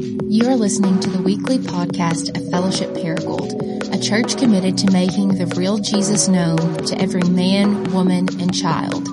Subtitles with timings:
[0.00, 5.34] You are listening to the weekly podcast of Fellowship Paragould, a church committed to making
[5.34, 9.08] the real Jesus known to every man, woman, and child.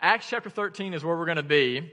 [0.00, 1.92] Acts chapter 13 is where we're going to be,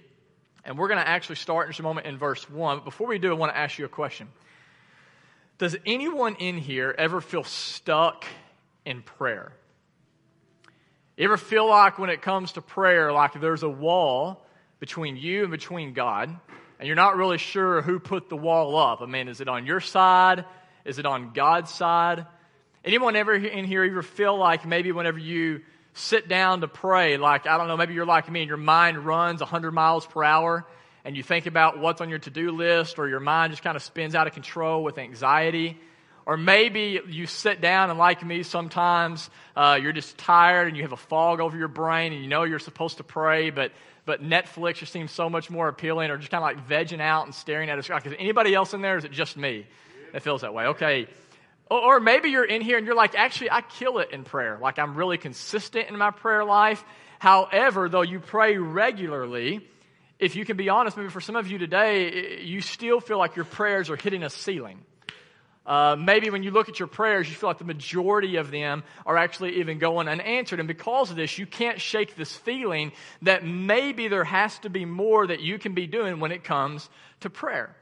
[0.64, 2.78] and we're going to actually start in just a moment in verse 1.
[2.78, 4.28] But before we do, I want to ask you a question.
[5.58, 8.26] Does anyone in here ever feel stuck
[8.86, 9.54] in prayer?
[11.16, 14.46] You ever feel like when it comes to prayer, like there's a wall
[14.80, 16.30] between you and between God,
[16.80, 19.02] and you're not really sure who put the wall up?
[19.02, 20.46] I mean, is it on your side?
[20.86, 22.26] Is it on God's side?
[22.84, 25.62] Anyone ever in here ever feel like maybe whenever you
[25.94, 28.98] sit down to pray, like, I don't know, maybe you're like me and your mind
[29.06, 30.66] runs 100 miles per hour
[31.06, 33.76] and you think about what's on your to do list, or your mind just kind
[33.76, 35.78] of spins out of control with anxiety.
[36.26, 40.84] Or maybe you sit down and, like me, sometimes uh, you're just tired and you
[40.84, 43.74] have a fog over your brain and you know you're supposed to pray, but,
[44.06, 47.26] but Netflix just seems so much more appealing, or just kind of like vegging out
[47.26, 48.00] and staring at a screen.
[48.06, 48.98] Is anybody else in there?
[48.98, 49.68] Is it just me
[50.14, 50.68] that feels that way?
[50.68, 51.08] Okay.
[51.70, 54.60] Or maybe you're in here and you're like, actually, I kill it in prayer.
[54.62, 56.84] Like, I'm really consistent in my prayer life.
[57.20, 59.68] However, though you pray regularly,
[60.24, 63.36] if you can be honest, maybe for some of you today, you still feel like
[63.36, 64.80] your prayers are hitting a ceiling.
[65.66, 68.84] Uh, maybe when you look at your prayers, you feel like the majority of them
[69.06, 70.60] are actually even going unanswered.
[70.60, 74.86] And because of this, you can't shake this feeling that maybe there has to be
[74.86, 76.90] more that you can be doing when it comes
[77.22, 77.76] to prayer.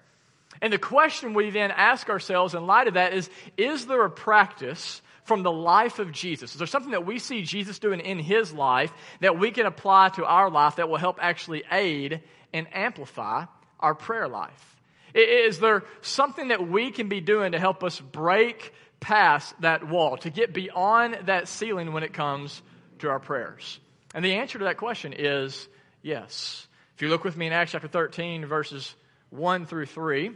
[0.61, 4.09] And the question we then ask ourselves in light of that is Is there a
[4.09, 6.53] practice from the life of Jesus?
[6.53, 10.09] Is there something that we see Jesus doing in his life that we can apply
[10.09, 12.21] to our life that will help actually aid
[12.53, 13.45] and amplify
[13.79, 14.75] our prayer life?
[15.13, 20.17] Is there something that we can be doing to help us break past that wall,
[20.17, 22.61] to get beyond that ceiling when it comes
[22.99, 23.79] to our prayers?
[24.13, 25.67] And the answer to that question is
[26.01, 26.67] yes.
[26.95, 28.93] If you look with me in Acts chapter 13, verses
[29.31, 30.31] 1 through 3,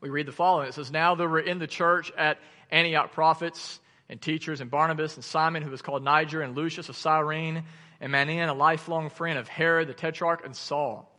[0.00, 0.68] we read the following.
[0.68, 2.38] It says, Now there were in the church at
[2.70, 6.96] Antioch prophets and teachers, and Barnabas and Simon, who was called Niger, and Lucius of
[6.96, 7.64] Cyrene,
[8.00, 11.10] and Manaen, a lifelong friend of Herod the Tetrarch, and Saul.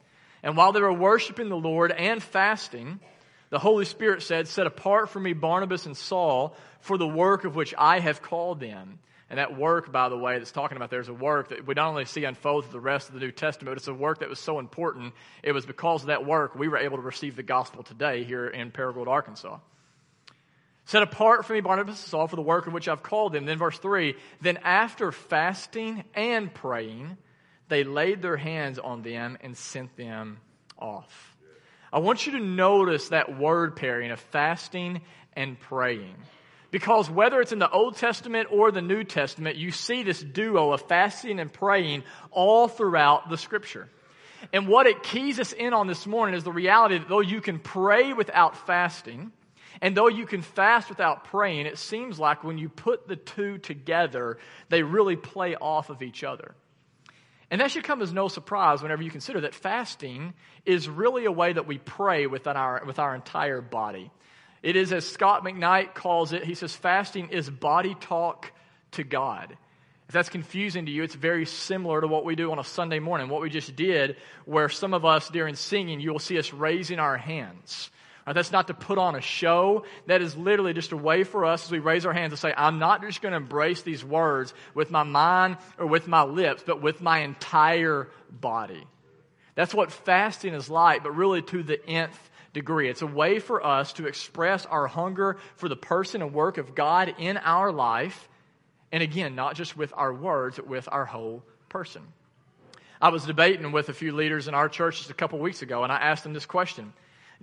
[0.44, 3.00] And while they were worshiping the Lord and fasting,
[3.50, 7.56] the Holy Spirit said, Set apart for me Barnabas and Saul for the work of
[7.56, 9.00] which I have called them.
[9.30, 11.90] And that work, by the way, that's talking about there's a work that we not
[11.90, 14.40] only see unfold through the rest of the New Testament, it's a work that was
[14.40, 15.14] so important.
[15.44, 18.48] It was because of that work we were able to receive the gospel today here
[18.48, 19.58] in Paragould, Arkansas.
[20.88, 23.46] Set apart for me Barnabas and Saul for the work of which I've called them.
[23.46, 27.18] Then verse 3 Then after fasting and praying,
[27.68, 30.40] they laid their hands on them and sent them
[30.80, 31.36] off.
[31.92, 35.02] I want you to notice that word pairing of fasting
[35.34, 36.16] and praying.
[36.72, 40.72] Because whether it's in the Old Testament or the New Testament, you see this duo
[40.72, 43.90] of fasting and praying all throughout the scripture.
[44.54, 47.42] And what it keys us in on this morning is the reality that though you
[47.42, 49.34] can pray without fasting,
[49.82, 53.58] and though you can fast without praying, it seems like when you put the two
[53.58, 54.38] together,
[54.70, 56.56] they really play off of each other.
[57.50, 60.34] And that should come as no surprise whenever you consider that fasting
[60.66, 64.12] is really a way that we pray within our, with our entire body.
[64.64, 68.52] It is, as Scot McKnight calls it, he says, fasting is body talk
[68.92, 69.56] to God.
[70.08, 73.00] If that's confusing to you, it's very similar to what we do on a Sunday
[73.00, 76.54] morning, what we just did, where some of us during singing, you will see us
[76.54, 77.92] raising our hands.
[78.28, 79.86] Right, that's not to put on a show.
[80.08, 82.54] That is literally just a way for us as we raise our hands to say,
[82.56, 86.62] I'm not just going to embrace these words with my mind or with my lips,
[86.66, 88.86] but with my entire body.
[89.56, 92.20] That's what fasting is like, but really to the nth
[92.52, 92.90] degree.
[92.90, 96.76] It's a way for us to express our hunger for the person and work of
[96.76, 98.28] God in our life.
[98.92, 102.02] And again, not just with our words, but with our whole person.
[103.02, 105.84] I was debating with a few leaders in our church just a couple weeks ago,
[105.84, 106.92] and I asked them this question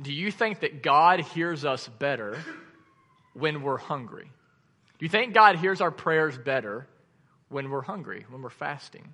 [0.00, 2.37] do you think that God hears us better
[3.32, 4.31] when we're hungry?
[4.99, 6.87] Do you think God hears our prayers better
[7.49, 9.12] when we're hungry, when we're fasting?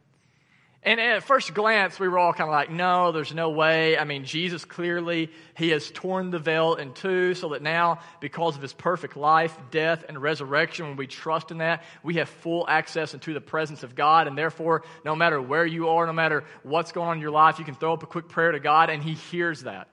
[0.82, 3.98] And at first glance, we were all kind of like, no, there's no way.
[3.98, 8.56] I mean, Jesus clearly, he has torn the veil in two so that now, because
[8.56, 12.64] of his perfect life, death, and resurrection, when we trust in that, we have full
[12.66, 14.26] access into the presence of God.
[14.26, 17.58] And therefore, no matter where you are, no matter what's going on in your life,
[17.58, 19.88] you can throw up a quick prayer to God and he hears that.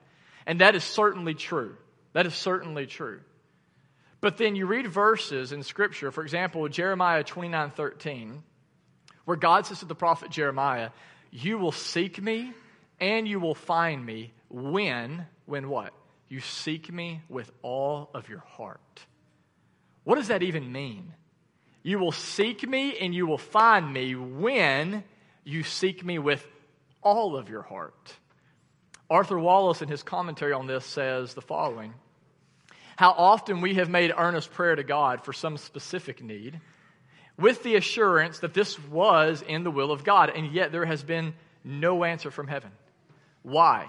[0.48, 1.76] And that is certainly true.
[2.12, 3.20] That is certainly true.
[4.20, 8.42] But then you read verses in Scripture, for example, Jeremiah 29 13,
[9.26, 10.90] where God says to the prophet Jeremiah,
[11.30, 12.52] You will seek me
[12.98, 15.92] and you will find me when, when what?
[16.28, 18.80] you seek me with all of your heart.
[20.04, 21.12] What does that even mean?
[21.82, 25.04] You will seek me and you will find me when
[25.44, 26.46] you seek me with
[27.02, 28.14] all of your heart.
[29.10, 31.94] Arthur Wallis, in his commentary on this, says the following
[32.96, 36.60] How often we have made earnest prayer to God for some specific need
[37.38, 41.02] with the assurance that this was in the will of God, and yet there has
[41.02, 41.34] been
[41.64, 42.72] no answer from heaven.
[43.42, 43.86] Why?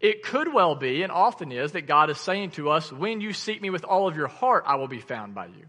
[0.00, 3.32] It could well be, and often is, that God is saying to us, When you
[3.32, 5.66] seek me with all of your heart, I will be found by you.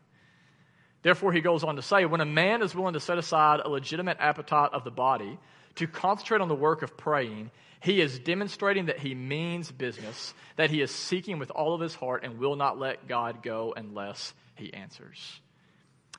[1.02, 3.70] Therefore, he goes on to say, When a man is willing to set aside a
[3.70, 5.40] legitimate appetite of the body
[5.80, 10.70] to concentrate on the work of praying, he is demonstrating that he means business, that
[10.70, 14.34] he is seeking with all of his heart and will not let God go unless
[14.56, 15.40] he answers.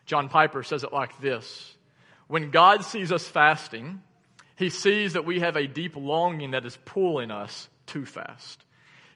[0.06, 1.76] John Piper says it like this
[2.26, 4.02] When God sees us fasting,
[4.56, 8.64] he sees that we have a deep longing that is pulling us to fast.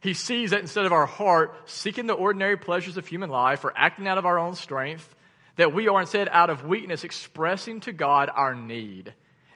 [0.03, 3.73] He sees that instead of our heart seeking the ordinary pleasures of human life or
[3.75, 5.15] acting out of our own strength,
[5.57, 9.15] that we are instead out of weakness expressing to God our need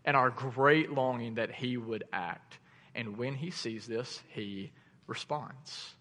[0.08, 2.56] and our great longing that He would act.
[2.94, 4.72] And when He sees this, He
[5.06, 5.92] responds.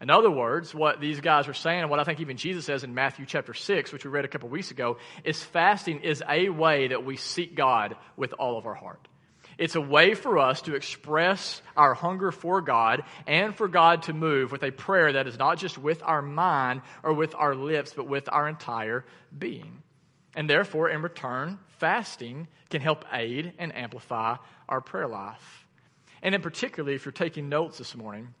[0.00, 2.82] In other words, what these guys are saying, and what I think even Jesus says
[2.82, 6.48] in Matthew chapter 6, which we read a couple weeks ago, is fasting is a
[6.48, 9.06] way that we seek God with all of our heart.
[9.58, 14.14] It's a way for us to express our hunger for God and for God to
[14.14, 17.92] move with a prayer that is not just with our mind or with our lips,
[17.94, 19.04] but with our entire
[19.38, 19.82] being.
[20.34, 24.36] And therefore, in return, fasting can help aid and amplify
[24.68, 25.66] our prayer life.
[26.22, 28.34] And in particularly, if you're taking notes this morning,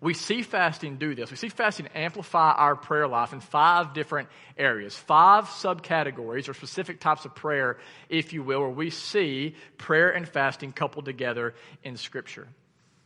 [0.00, 1.30] we see fasting do this.
[1.30, 7.00] We see fasting amplify our prayer life in five different areas, five subcategories or specific
[7.00, 7.76] types of prayer,
[8.08, 12.48] if you will, where we see prayer and fasting coupled together in Scripture.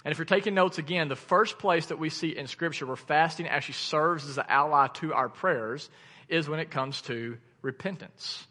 [0.05, 2.95] And if you're taking notes again, the first place that we see in Scripture where
[2.95, 5.91] fasting actually serves as an ally to our prayers
[6.29, 8.47] is when it comes to repentance.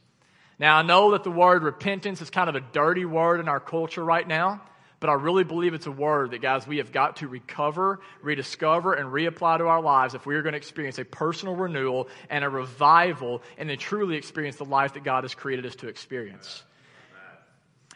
[0.60, 3.60] Now, I know that the word repentance is kind of a dirty word in our
[3.60, 4.62] culture right now.
[5.04, 8.94] But I really believe it's a word that, guys, we have got to recover, rediscover,
[8.94, 12.45] and reapply to our lives if we are going to experience a personal renewal and
[12.45, 16.63] a revival and then truly experience the life that God has created us to experience.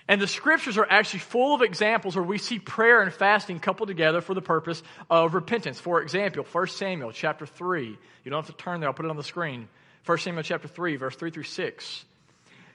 [0.10, 3.88] And the scriptures are actually full of examples where we see prayer and fasting coupled
[3.88, 5.80] together for the purpose of repentance.
[5.80, 7.98] For example, 1 Samuel chapter 3.
[8.26, 9.70] You don't have to turn there, I'll put it on the screen.
[10.06, 12.06] 1 Samuel chapter 3, verse 3 through 6.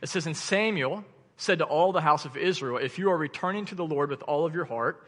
[0.03, 1.05] It says, And Samuel,
[1.37, 4.23] said to all the house of Israel, If you are returning to the Lord with
[4.23, 5.05] all of your heart,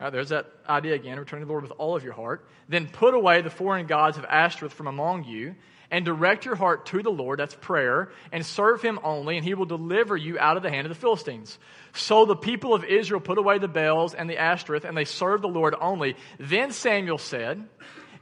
[0.00, 2.88] uh, there's that idea again, returning to the Lord with all of your heart, then
[2.88, 5.54] put away the foreign gods of Ashtoreth from among you,
[5.90, 9.54] and direct your heart to the Lord, that's prayer, and serve him only, and he
[9.54, 11.58] will deliver you out of the hand of the Philistines.
[11.92, 15.44] So the people of Israel put away the Baals and the Ashtoreth, and they served
[15.44, 16.16] the Lord only.
[16.38, 17.62] Then Samuel said,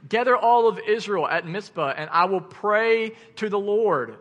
[0.07, 4.17] Gather all of Israel at Mizpah, and I will pray to the Lord.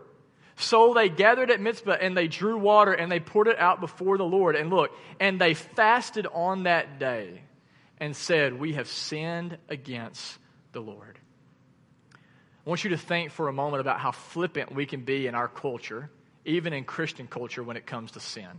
[0.56, 4.19] So they gathered at Mizpah and they drew water and they poured it out before
[4.19, 4.56] the Lord.
[4.56, 7.41] And look, and they fasted on that day
[7.99, 10.38] and said, We have sinned against
[10.73, 11.19] the Lord.
[12.15, 15.35] I want you to think for a moment about how flippant we can be in
[15.35, 16.11] our culture,
[16.44, 18.50] even in Christian culture, when it comes to sin.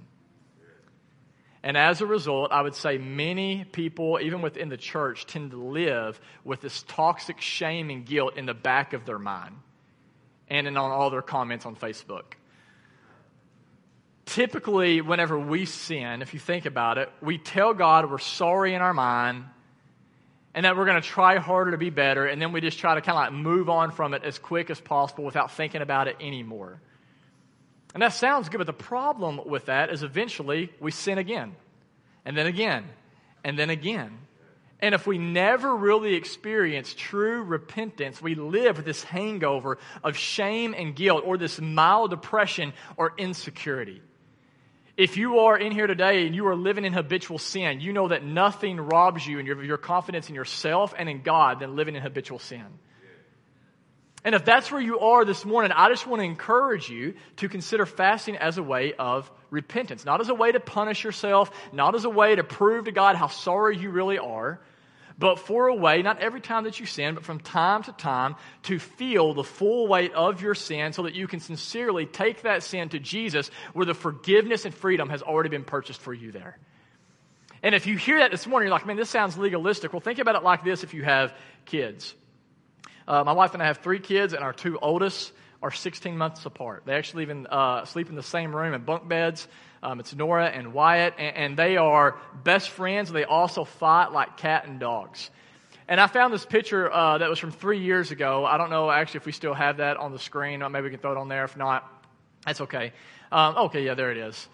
[1.63, 5.57] And as a result, I would say many people, even within the church, tend to
[5.57, 9.55] live with this toxic shame and guilt in the back of their mind
[10.49, 12.33] and on all their comments on Facebook.
[14.25, 18.81] Typically, whenever we sin, if you think about it, we tell God we're sorry in
[18.81, 19.45] our mind
[20.53, 22.95] and that we're going to try harder to be better, and then we just try
[22.95, 26.07] to kind of like move on from it as quick as possible without thinking about
[26.07, 26.81] it anymore.
[27.93, 31.55] And that sounds good, but the problem with that is eventually we sin again,
[32.25, 32.85] and then again,
[33.43, 34.17] and then again.
[34.79, 40.73] And if we never really experience true repentance, we live with this hangover of shame
[40.75, 44.01] and guilt or this mild depression or insecurity.
[44.97, 48.07] If you are in here today and you are living in habitual sin, you know
[48.07, 51.95] that nothing robs you and your, your confidence in yourself and in God than living
[51.95, 52.65] in habitual sin.
[54.23, 57.49] And if that's where you are this morning, I just want to encourage you to
[57.49, 60.05] consider fasting as a way of repentance.
[60.05, 63.15] Not as a way to punish yourself, not as a way to prove to God
[63.15, 64.61] how sorry you really are,
[65.17, 68.35] but for a way, not every time that you sin, but from time to time,
[68.63, 72.63] to feel the full weight of your sin so that you can sincerely take that
[72.63, 76.57] sin to Jesus where the forgiveness and freedom has already been purchased for you there.
[77.63, 79.93] And if you hear that this morning, you're like, man, this sounds legalistic.
[79.93, 81.33] Well, think about it like this if you have
[81.65, 82.15] kids.
[83.11, 86.45] Uh, my wife and I have three kids, and our two oldest are 16 months
[86.45, 86.83] apart.
[86.85, 89.49] They actually even uh, sleep in the same room in bunk beds.
[89.83, 93.11] Um, it's Nora and Wyatt, and, and they are best friends.
[93.11, 95.29] They also fight like cat and dogs.
[95.89, 98.45] And I found this picture uh, that was from three years ago.
[98.45, 100.63] I don't know actually if we still have that on the screen.
[100.71, 101.43] Maybe we can throw it on there.
[101.43, 101.85] If not,
[102.45, 102.93] that's okay.
[103.29, 104.47] Um, okay, yeah, there it is.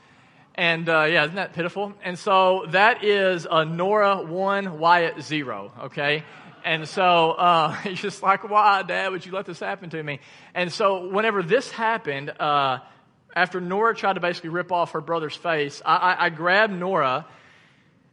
[0.56, 1.94] And uh, yeah, isn't that pitiful?
[2.04, 6.24] And so that is a Nora 1, Wyatt 0, okay?
[6.68, 10.20] And so uh, he's just like, why, Dad, would you let this happen to me?
[10.54, 12.80] And so whenever this happened, uh,
[13.34, 17.26] after Nora tried to basically rip off her brother's face, I, I, I grabbed Nora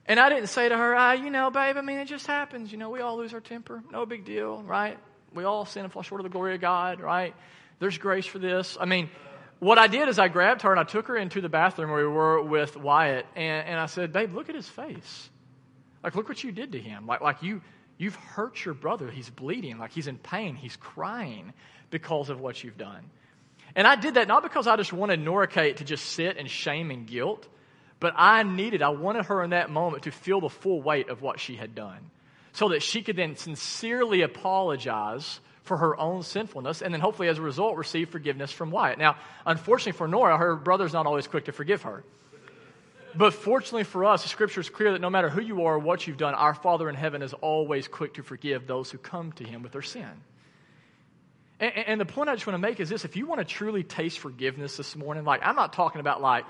[0.06, 2.70] and I didn't say to her, ah, you know, babe, I mean, it just happens.
[2.70, 3.82] You know, we all lose our temper.
[3.90, 4.98] No big deal, right?
[5.32, 7.34] We all sin and fall short of the glory of God, right?
[7.80, 8.76] There's grace for this.
[8.78, 9.10] I mean,
[9.58, 12.06] what I did is I grabbed her and I took her into the bathroom where
[12.06, 15.30] we were with Wyatt, and, and I said, babe, look at his face.
[16.04, 17.06] Like, look what you did to him.
[17.06, 17.62] Like, like you,
[17.98, 19.10] you've hurt your brother.
[19.10, 19.78] He's bleeding.
[19.78, 20.56] Like, he's in pain.
[20.56, 21.52] He's crying
[21.90, 23.10] because of what you've done.
[23.76, 26.46] And I did that not because I just wanted Nora Kate to just sit in
[26.46, 27.48] shame and guilt,
[28.00, 31.22] but I needed, I wanted her in that moment to feel the full weight of
[31.22, 32.10] what she had done
[32.52, 37.38] so that she could then sincerely apologize for her own sinfulness and then hopefully as
[37.38, 38.98] a result receive forgiveness from Wyatt.
[38.98, 42.04] Now, unfortunately for Nora, her brother's not always quick to forgive her.
[43.16, 45.78] But fortunately for us, the scripture is clear that no matter who you are or
[45.78, 49.32] what you've done, our Father in heaven is always quick to forgive those who come
[49.32, 50.10] to him with their sin.
[51.60, 53.44] And, and, the point I just want to make is this: if you want to
[53.44, 56.44] truly taste forgiveness this morning, like I'm not talking about like,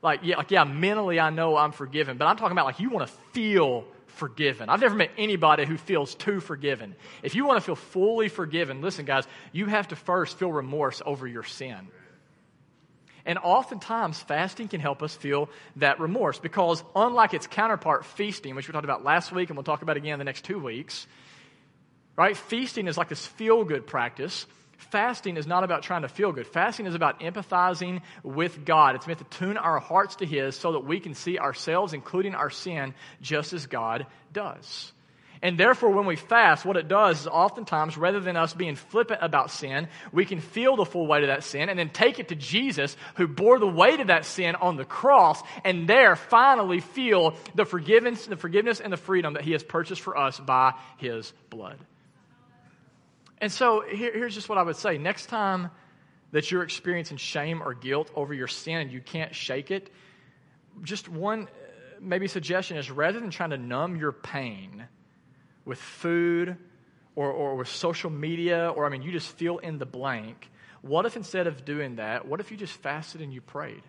[0.00, 2.88] like yeah, like yeah, mentally I know I'm forgiven, but I'm talking about like you
[2.88, 4.68] want to feel forgiven.
[4.70, 6.96] I've never met anybody who feels too forgiven.
[7.22, 11.02] If you want to feel fully forgiven, listen, guys, you have to first feel remorse
[11.04, 11.88] over your sin.
[13.24, 18.68] And oftentimes, fasting can help us feel that remorse because, unlike its counterpart, feasting, which
[18.68, 21.06] we talked about last week and we'll talk about again in the next two weeks,
[22.16, 22.36] right?
[22.36, 24.46] Feasting is like this feel good practice.
[24.90, 26.46] Fasting is not about trying to feel good.
[26.46, 28.96] Fasting is about empathizing with God.
[28.96, 32.34] It's meant to tune our hearts to His so that we can see ourselves, including
[32.34, 34.92] our sin, just as God does.
[35.42, 39.18] And therefore, when we fast, what it does is oftentimes, rather than us being flippant
[39.22, 42.28] about sin, we can feel the full weight of that sin and then take it
[42.28, 46.78] to Jesus, who bore the weight of that sin on the cross, and there finally
[46.78, 50.74] feel the forgiveness, the forgiveness and the freedom that He has purchased for us by
[50.98, 51.78] His blood.
[53.38, 54.96] And so here, here's just what I would say.
[54.96, 55.70] Next time
[56.30, 59.90] that you're experiencing shame or guilt over your sin and you can't shake it,
[60.82, 61.48] just one uh,
[62.00, 64.86] maybe suggestion is rather than trying to numb your pain
[65.64, 66.56] with food
[67.14, 70.50] or, or with social media, or I mean, you just feel in the blank,
[70.80, 73.82] what if instead of doing that, what if you just fasted and you prayed?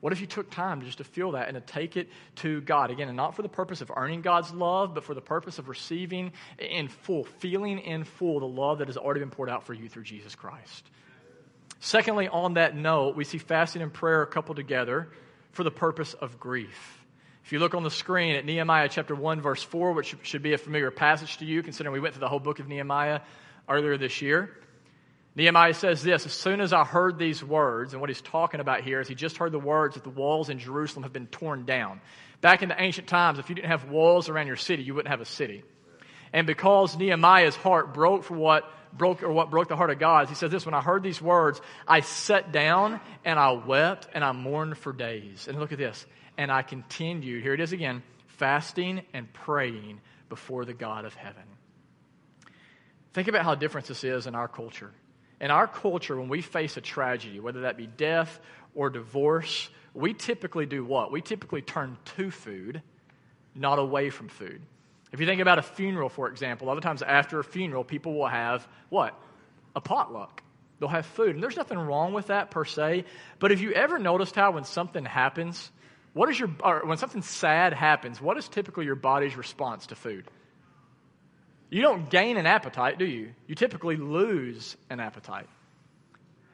[0.00, 2.90] What if you took time just to feel that and to take it to God?
[2.90, 5.68] Again, and not for the purpose of earning God's love, but for the purpose of
[5.68, 9.74] receiving in full, feeling in full the love that has already been poured out for
[9.74, 10.88] you through Jesus Christ.
[11.80, 15.10] Secondly, on that note, we see fasting and prayer coupled together
[15.52, 16.99] for the purpose of grief.
[17.44, 20.52] If you look on the screen at Nehemiah chapter 1, verse 4, which should be
[20.52, 23.20] a familiar passage to you, considering we went through the whole book of Nehemiah
[23.68, 24.56] earlier this year.
[25.34, 28.82] Nehemiah says this As soon as I heard these words, and what he's talking about
[28.82, 31.64] here is he just heard the words that the walls in Jerusalem have been torn
[31.64, 32.00] down.
[32.40, 35.10] Back in the ancient times, if you didn't have walls around your city, you wouldn't
[35.10, 35.62] have a city.
[36.32, 40.28] And because Nehemiah's heart broke for what broke or what broke the heart of God,
[40.28, 44.24] he says this when I heard these words, I sat down and I wept and
[44.24, 45.48] I mourned for days.
[45.48, 46.06] And look at this.
[46.40, 51.42] And I continued, here it is again, fasting and praying before the God of heaven.
[53.12, 54.90] Think about how different this is in our culture.
[55.38, 58.40] In our culture, when we face a tragedy, whether that be death
[58.74, 61.12] or divorce, we typically do what?
[61.12, 62.80] We typically turn to food,
[63.54, 64.62] not away from food.
[65.12, 67.84] If you think about a funeral, for example, a lot of times after a funeral,
[67.84, 69.14] people will have what?
[69.76, 70.42] A potluck.
[70.78, 71.34] They'll have food.
[71.34, 73.04] And there's nothing wrong with that per se.
[73.40, 75.70] But have you ever noticed how when something happens,
[76.12, 80.26] what is your, when something sad happens, what is typically your body's response to food?
[81.70, 83.30] You don't gain an appetite, do you?
[83.46, 85.46] You typically lose an appetite.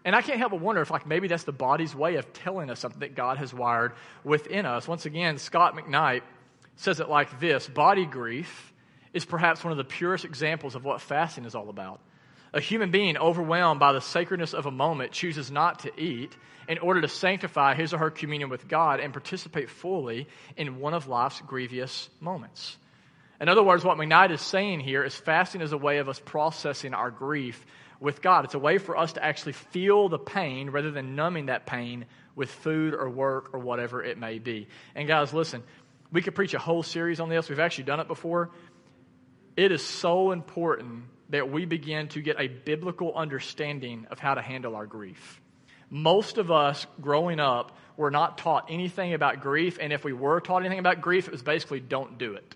[0.05, 2.71] And I can't help but wonder if, like, maybe that's the body's way of telling
[2.71, 4.87] us something that God has wired within us.
[4.87, 6.23] Once again, Scot McKnight
[6.77, 8.73] says it like this Body grief
[9.13, 12.01] is perhaps one of the purest examples of what fasting is all about.
[12.53, 16.37] A human being overwhelmed by the sacredness of a moment chooses not to eat
[16.69, 20.27] in order to sanctify his or her communion with God and participate fully
[20.57, 22.77] in one of life's grievous moments.
[23.41, 26.19] In other words, what McKnight is saying here is fasting is a way of us
[26.19, 27.65] processing our grief
[28.01, 28.45] with God.
[28.45, 32.07] It's a way for us to actually feel the pain rather than numbing that pain
[32.35, 34.69] with food or work or whatever it may be.
[34.95, 35.63] And guys, listen,
[36.13, 37.49] we could preach a whole series on this.
[37.49, 38.51] We've actually done it before.
[39.57, 44.43] It is so important that we begin to get a biblical understanding of how to
[44.43, 45.41] handle our grief.
[45.91, 50.41] Most of us growing up were not taught anything about grief, and if we were
[50.41, 52.55] taught anything about grief, it was basically don't do it.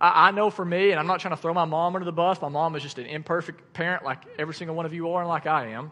[0.00, 2.12] I, I know for me, and I'm not trying to throw my mom under the
[2.12, 5.20] bus, my mom is just an imperfect parent like every single one of you are
[5.20, 5.90] and like I am.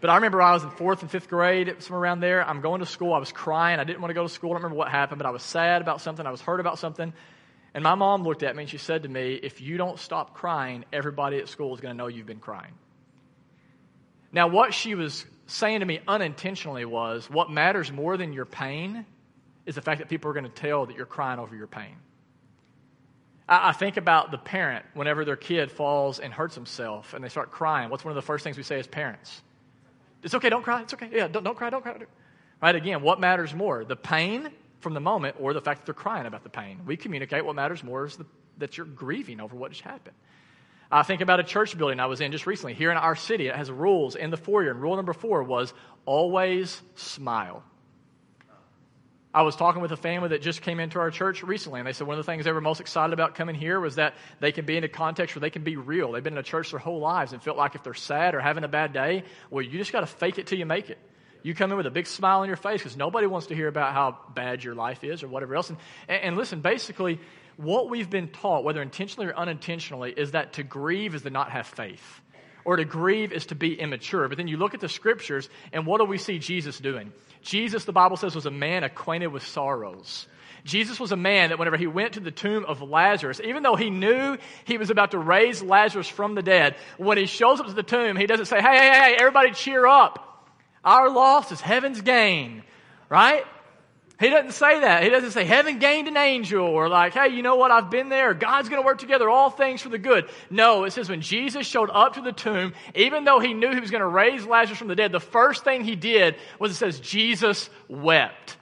[0.00, 2.46] But I remember I was in fourth and fifth grade, somewhere around there.
[2.46, 3.12] I'm going to school.
[3.12, 3.80] I was crying.
[3.80, 4.50] I didn't want to go to school.
[4.50, 6.24] I don't remember what happened, but I was sad about something.
[6.24, 7.12] I was hurt about something.
[7.74, 10.34] And my mom looked at me and she said to me, If you don't stop
[10.34, 12.72] crying, everybody at school is going to know you've been crying.
[14.32, 19.04] Now, what she was saying to me unintentionally was, What matters more than your pain
[19.66, 21.96] is the fact that people are going to tell that you're crying over your pain.
[23.48, 27.28] I, I think about the parent whenever their kid falls and hurts himself and they
[27.28, 27.90] start crying.
[27.90, 29.42] What's one of the first things we say as parents?
[30.22, 30.82] It's okay, don't cry.
[30.82, 31.08] It's okay.
[31.12, 31.96] Yeah, don't, don't cry, don't cry.
[32.60, 32.74] Right?
[32.74, 36.26] Again, what matters more, the pain from the moment or the fact that they're crying
[36.26, 36.80] about the pain?
[36.86, 38.26] We communicate what matters more is the,
[38.58, 40.16] that you're grieving over what just happened.
[40.90, 43.48] I think about a church building I was in just recently here in our city.
[43.48, 45.74] It has rules in the foyer, and rule number four was
[46.06, 47.62] always smile.
[49.34, 51.92] I was talking with a family that just came into our church recently, and they
[51.92, 54.52] said one of the things they were most excited about coming here was that they
[54.52, 56.12] can be in a context where they can be real.
[56.12, 58.40] They've been in a church their whole lives and felt like if they're sad or
[58.40, 60.98] having a bad day, well, you just got to fake it till you make it.
[61.42, 63.68] You come in with a big smile on your face because nobody wants to hear
[63.68, 65.70] about how bad your life is or whatever else.
[65.70, 65.78] And,
[66.08, 67.20] and listen, basically,
[67.56, 71.50] what we've been taught, whether intentionally or unintentionally, is that to grieve is to not
[71.50, 72.20] have faith
[72.64, 74.28] or to grieve is to be immature.
[74.28, 77.12] But then you look at the scriptures, and what do we see Jesus doing?
[77.40, 80.26] Jesus, the Bible says, was a man acquainted with sorrows.
[80.64, 83.76] Jesus was a man that whenever he went to the tomb of Lazarus, even though
[83.76, 87.68] he knew he was about to raise Lazarus from the dead, when he shows up
[87.68, 90.27] to the tomb, he doesn't say, hey, hey, hey, everybody cheer up.
[90.84, 92.62] Our loss is heaven's gain,
[93.08, 93.44] right?
[94.20, 95.04] He doesn't say that.
[95.04, 98.08] He doesn't say, heaven gained an angel, or like, hey, you know what, I've been
[98.08, 98.34] there.
[98.34, 100.28] God's going to work together all things for the good.
[100.50, 103.78] No, it says when Jesus showed up to the tomb, even though he knew he
[103.78, 106.74] was going to raise Lazarus from the dead, the first thing he did was it
[106.74, 108.56] says, Jesus wept.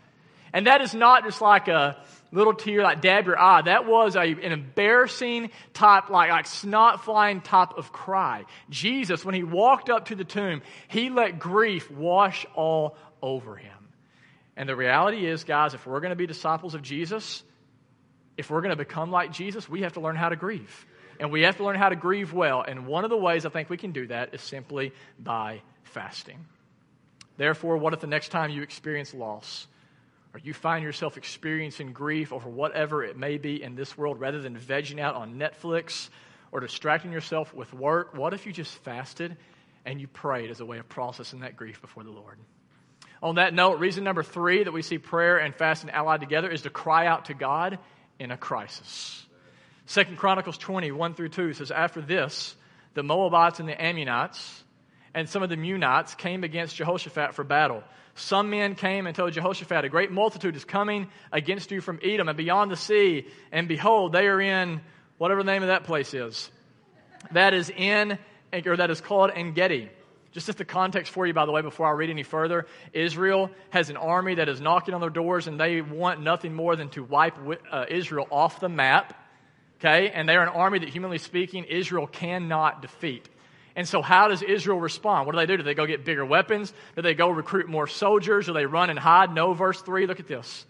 [0.53, 1.97] And that is not just like a
[2.33, 3.63] little tear, like dab your eye.
[3.63, 8.45] That was a, an embarrassing type, like, like snot flying type of cry.
[8.71, 13.73] Jesus, when he walked up to the tomb, he let grief wash all over him.
[14.57, 17.43] And the reality is, guys, if we're going to be disciples of Jesus,
[18.37, 20.87] if we're going to become like Jesus, we have to learn how to grieve.
[21.19, 22.63] And we have to learn how to grieve well.
[22.67, 26.45] And one of the ways I think we can do that is simply by fasting.
[27.39, 29.67] Therefore, what if the next time you experience loss,
[30.37, 34.43] or you find yourself experiencing grief over whatever it may be in this world, rather
[34.43, 36.11] than vegging out on Netflix
[36.53, 39.35] or distracting yourself with work, what if you just fasted
[39.87, 42.37] and you prayed as a way of processing that grief before the Lord?
[43.23, 46.61] On that note, reason number three that we see prayer and fasting allied together is
[46.63, 47.79] to cry out to God
[48.19, 49.25] in a crisis.
[49.87, 52.55] Second Chronicles 20, 1 through 2 says, After this,
[52.93, 54.65] the Moabites and the Ammonites
[55.15, 57.83] and some of the Meunites came against Jehoshaphat for battle.
[58.17, 62.29] Some men came and told Jehoshaphat, A great multitude is coming against you from Edom
[62.29, 64.81] and beyond the sea, and behold, they are in
[65.19, 66.51] whatever the name of that place is.
[67.33, 68.19] That is in,
[68.65, 69.91] or that is called En Gedi.
[70.33, 73.51] Just as the context for you, by the way, before I read any further, Israel
[73.71, 76.89] has an army that is knocking on their doors, and they want nothing more than
[76.91, 77.37] to wipe
[77.71, 79.15] uh, Israel off the map.
[79.79, 80.11] Okay?
[80.11, 83.29] And they're an army that, humanly speaking, Israel cannot defeat.
[83.77, 85.27] And so, how does Israel respond?
[85.27, 85.59] What do they do?
[85.59, 86.73] Do they go get bigger weapons?
[86.97, 88.47] Do they go recruit more soldiers?
[88.47, 89.35] Do they run and hide?
[89.35, 90.65] No, verse 3, look at this.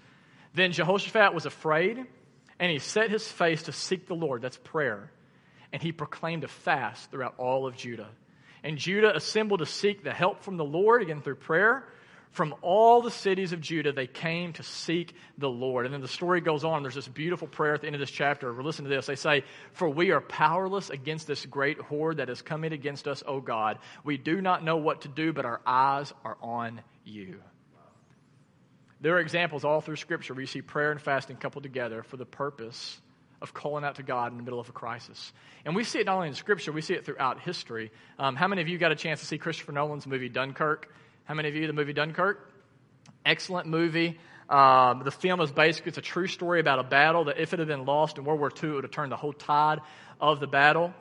[0.54, 2.04] Then Jehoshaphat was afraid,
[2.58, 4.42] and he set his face to seek the Lord.
[4.42, 5.12] That's prayer.
[5.72, 8.08] And he proclaimed a fast throughout all of Judah.
[8.64, 11.84] And Judah assembled to seek the help from the Lord, again through prayer.
[12.36, 15.86] From all the cities of Judah, they came to seek the Lord.
[15.86, 16.82] And then the story goes on.
[16.82, 18.52] There's this beautiful prayer at the end of this chapter.
[18.62, 19.06] Listen to this.
[19.06, 23.22] They say, For we are powerless against this great horde that is coming against us,
[23.26, 23.78] O God.
[24.04, 27.40] We do not know what to do, but our eyes are on you.
[29.00, 32.18] There are examples all through Scripture where you see prayer and fasting coupled together for
[32.18, 33.00] the purpose
[33.40, 35.32] of calling out to God in the middle of a crisis.
[35.64, 37.92] And we see it not only in Scripture, we see it throughout history.
[38.18, 40.92] Um, how many of you got a chance to see Christopher Nolan's movie Dunkirk?
[41.26, 42.38] How many of you the movie Dunkirk?
[43.24, 44.20] Excellent movie.
[44.48, 47.58] Um, the film is basically it's a true story about a battle that if it
[47.58, 49.80] had been lost in World War II, it would have turned the whole tide
[50.20, 50.94] of the battle.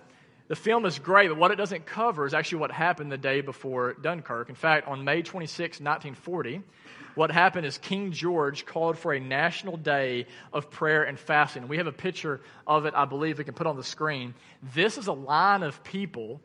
[0.48, 3.42] The film is great, but what it doesn't cover is actually what happened the day
[3.42, 4.50] before Dunkirk.
[4.50, 6.64] In fact, on May 26, 1940,
[7.14, 11.68] what happened is King George called for a national day of prayer and fasting.
[11.68, 14.34] We have a picture of it, I believe, we can put on the screen.
[14.74, 16.42] This is a line of people,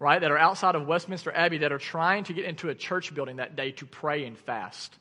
[0.00, 3.14] right, that are outside of Westminster Abbey that are trying to get into a church
[3.14, 4.96] building that day to pray and fast.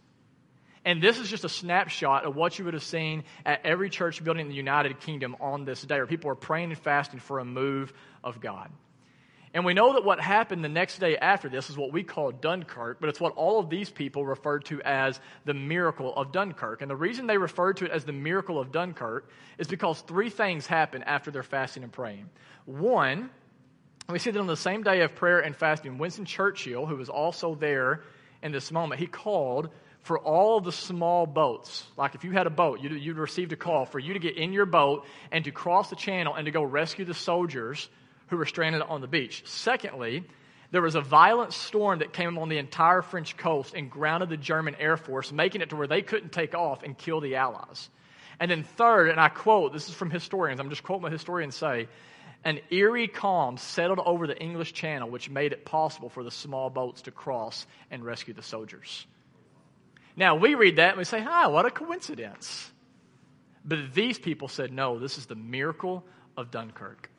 [0.85, 4.23] And this is just a snapshot of what you would have seen at every church
[4.23, 7.39] building in the United Kingdom on this day, where people are praying and fasting for
[7.39, 8.69] a move of God.
[9.53, 12.31] And we know that what happened the next day after this is what we call
[12.31, 16.81] Dunkirk, but it's what all of these people referred to as the miracle of Dunkirk.
[16.81, 20.29] And the reason they referred to it as the miracle of Dunkirk is because three
[20.29, 22.29] things happened after their fasting and praying.
[22.65, 23.31] One,
[24.11, 27.09] we see that on the same day of prayer and fasting, Winston Churchill, who was
[27.09, 28.01] also there
[28.41, 29.69] in this moment, he called
[30.01, 31.85] for all the small boats.
[31.97, 34.37] Like if you had a boat, you'd, you'd received a call for you to get
[34.37, 37.89] in your boat and to cross the channel and to go rescue the soldiers
[38.27, 39.43] who were stranded on the beach.
[39.45, 40.23] Secondly,
[40.71, 44.37] there was a violent storm that came on the entire French coast and grounded the
[44.37, 47.89] German Air Force, making it to where they couldn't take off and kill the Allies.
[48.39, 51.55] And then, third, and I quote, this is from historians, I'm just quoting what historians
[51.55, 51.87] say
[52.43, 56.69] an eerie calm settled over the English Channel, which made it possible for the small
[56.69, 59.05] boats to cross and rescue the soldiers.
[60.15, 62.71] Now, we read that and we say, ah, what a coincidence.
[63.65, 66.03] But these people said, no, this is the miracle
[66.37, 67.09] of Dunkirk.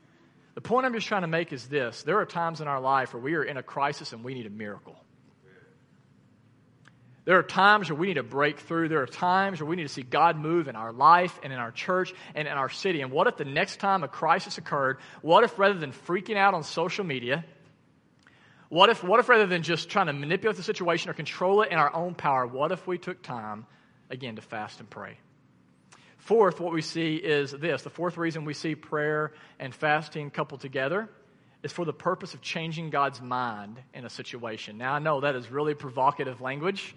[0.55, 3.15] The point I'm just trying to make is this there are times in our life
[3.15, 4.97] where we are in a crisis and we need a miracle.
[7.31, 8.89] There are times where we need to break through.
[8.89, 11.61] There are times where we need to see God move in our life and in
[11.61, 13.03] our church and in our city.
[13.03, 16.55] And what if the next time a crisis occurred, what if rather than freaking out
[16.55, 17.45] on social media,
[18.69, 21.71] what if, what if rather than just trying to manipulate the situation or control it
[21.71, 23.65] in our own power, what if we took time
[24.11, 25.17] again to fast and pray?
[26.19, 30.63] Fourth, what we see is this the fourth reason we see prayer and fasting coupled
[30.63, 31.09] together
[31.63, 34.79] is for the purpose of changing God's mind in a situation.
[34.79, 36.93] Now, I know that is really provocative language,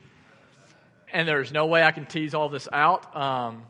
[1.14, 3.64] and there's no way I can tease all this out um,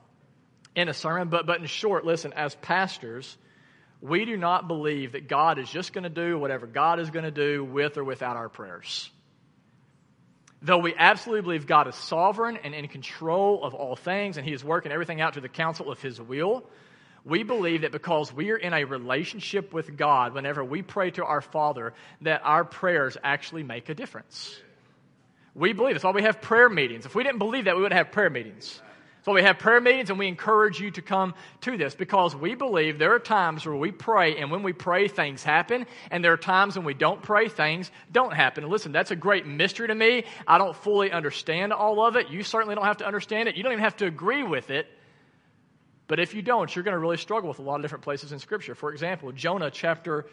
[0.76, 3.38] in a sermon, but, but in short, listen, as pastors,
[4.02, 7.26] we do not believe that God is just going to do whatever God is going
[7.26, 9.10] to do with or without our prayers.
[10.62, 14.54] Though we absolutely believe God is sovereign and in control of all things, and He
[14.54, 16.64] is working everything out to the counsel of His will,
[17.26, 21.26] we believe that because we are in a relationship with God, whenever we pray to
[21.26, 24.58] our Father, that our prayers actually make a difference.
[25.56, 27.06] We believe that's why we have prayer meetings.
[27.06, 28.82] If we didn't believe that, we wouldn't have prayer meetings.
[29.24, 32.56] So we have prayer meetings and we encourage you to come to this because we
[32.56, 35.86] believe there are times where we pray and when we pray, things happen.
[36.12, 38.66] And there are times when we don't pray, things don't happen.
[38.66, 40.26] And listen, that's a great mystery to me.
[40.46, 42.30] I don't fully understand all of it.
[42.32, 43.56] You certainly don't have to understand it.
[43.56, 44.88] You don't even have to agree with it.
[46.08, 48.34] But if you don't, you're going to really struggle with a lot of different places
[48.34, 48.76] in Scripture.
[48.76, 50.26] For example, Jonah chapter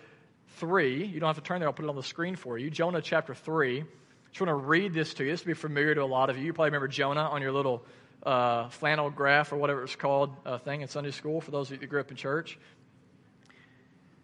[0.56, 1.04] 3.
[1.04, 2.70] You don't have to turn there, I'll put it on the screen for you.
[2.70, 3.84] Jonah chapter 3.
[4.30, 5.32] I just want to read this to you.
[5.32, 6.44] This will be familiar to a lot of you.
[6.44, 7.84] You probably remember Jonah on your little
[8.22, 11.72] uh, flannel graph or whatever it's called uh, thing in Sunday school for those of
[11.72, 12.56] you that grew up in church.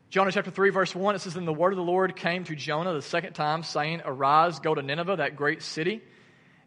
[0.08, 2.54] Jonah chapter 3, verse 1, it says, Then the word of the Lord came to
[2.54, 6.02] Jonah the second time, saying, Arise, go to Nineveh, that great city,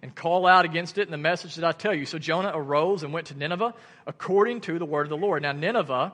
[0.02, 2.06] and call out against it in the message that I tell you.
[2.06, 3.74] So Jonah arose and went to Nineveh
[4.06, 5.44] according to the word of the Lord.
[5.44, 6.12] Now, Nineveh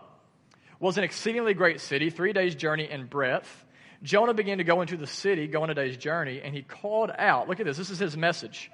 [0.79, 3.64] was an exceedingly great city, three days' journey in breadth.
[4.05, 7.49] Jonah began to go into the city, going a day's journey, and he called out.
[7.49, 7.75] Look at this.
[7.75, 8.71] This is his message.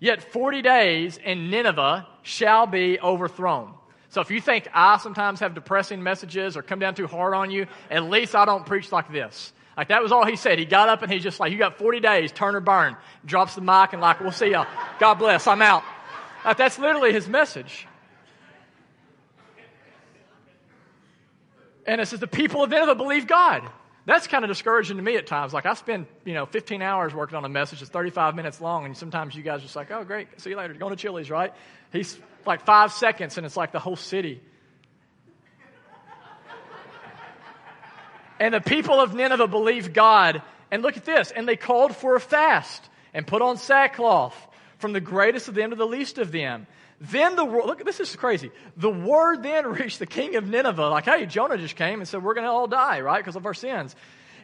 [0.00, 3.74] Yet 40 days and Nineveh shall be overthrown.
[4.10, 7.50] So if you think I sometimes have depressing messages or come down too hard on
[7.50, 9.52] you, at least I don't preach like this.
[9.76, 10.58] Like that was all he said.
[10.58, 12.96] He got up and he's just like, you got 40 days, turn or burn.
[13.24, 14.66] Drops the mic and like, we'll see y'all.
[15.00, 15.82] God bless, I'm out.
[16.44, 17.86] Like that's literally his message.
[21.84, 23.68] And it says the people of Nineveh believe God
[24.08, 25.52] that's kind of discouraging to me at times.
[25.52, 28.86] Like I spend, you know, 15 hours working on a message that's 35 minutes long,
[28.86, 30.72] and sometimes you guys are just like, oh, great, see you later.
[30.72, 31.52] You're going to Chili's, right?
[31.92, 34.40] He's like five seconds, and it's like the whole city.
[38.40, 40.42] and the people of Nineveh believed God.
[40.70, 41.30] And look at this.
[41.30, 44.36] And they called for a fast and put on sackcloth
[44.78, 46.66] from the greatest of them to the least of them.
[47.00, 48.50] Then the word, look, this is crazy.
[48.76, 52.22] The word then reached the king of Nineveh, like, hey, Jonah just came and said,
[52.22, 53.94] we're going to all die, right, because of our sins.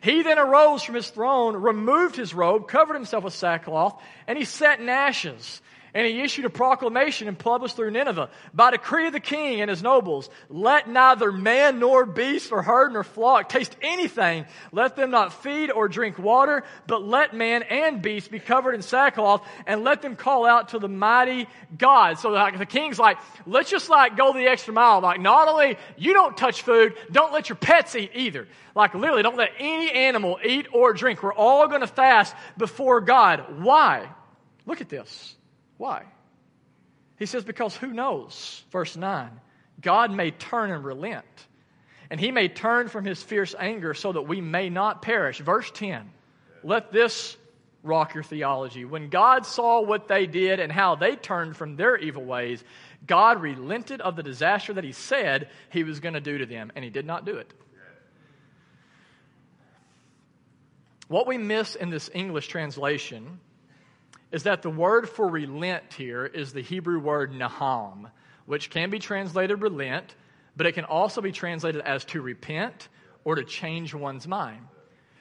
[0.03, 4.45] He then arose from his throne, removed his robe, covered himself with sackcloth, and he
[4.45, 5.62] sat in ashes.
[5.94, 9.70] And he issued a proclamation and published through Nineveh by decree of the king and
[9.70, 14.44] his nobles, let neither man nor beast or herd nor flock taste anything.
[14.72, 18.83] Let them not feed or drink water, but let man and beast be covered in
[18.83, 21.46] sackcloth and let them call out to the mighty
[21.78, 22.18] God.
[22.18, 25.00] So like the king's like, let's just like go the extra mile.
[25.00, 28.48] Like not only you don't touch food, don't let your pets eat either.
[28.74, 31.22] Like literally don't let any animal eat or drink.
[31.22, 33.62] We're all going to fast before God.
[33.62, 34.09] Why?
[34.66, 35.37] Look at this.
[35.85, 36.05] Why?
[37.18, 38.64] He says, Because who knows?
[38.70, 39.29] Verse 9
[39.83, 41.27] God may turn and relent,
[42.09, 45.40] and he may turn from his fierce anger so that we may not perish.
[45.40, 46.11] Verse 10
[46.62, 47.37] Let this
[47.83, 48.87] rock your theology.
[48.87, 52.64] When God saw what they did and how they turned from their evil ways,
[53.07, 56.73] God relented of the disaster that he said he was going to do to them,
[56.75, 57.53] and he did not do it.
[61.09, 63.38] what we miss in this English translation
[64.35, 68.11] is that the word for relent here is the Hebrew word naham,
[68.47, 70.16] which can be translated relent,
[70.57, 72.88] but it can also be translated as to repent
[73.25, 74.66] or to change one's mind.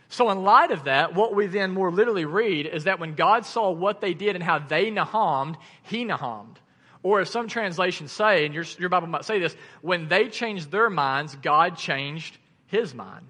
[0.10, 3.45] So, in light of that, what we then more literally read is that when God
[3.45, 6.58] saw what they did and how they nahamed, he nahamed.
[7.04, 10.71] Or if some translations say, and your, your Bible might say this, when they changed
[10.71, 13.28] their minds, God changed his mind.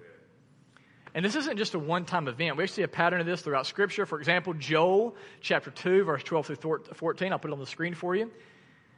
[1.14, 2.56] And this isn't just a one time event.
[2.56, 4.04] We see a pattern of this throughout Scripture.
[4.04, 7.32] For example, Joel chapter 2, verse 12 through 14.
[7.32, 8.32] I'll put it on the screen for you.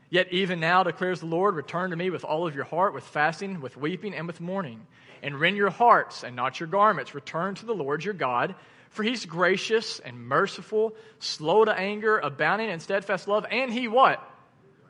[0.09, 3.05] Yet even now declares the Lord, return to me with all of your heart, with
[3.05, 4.87] fasting, with weeping, and with mourning.
[5.23, 7.15] And rend your hearts and not your garments.
[7.15, 8.55] Return to the Lord your God,
[8.91, 14.23] for he's gracious and merciful, slow to anger, abounding in steadfast love, and he what?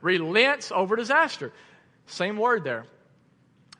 [0.02, 1.52] Relents over disaster.
[2.06, 2.84] Same word there.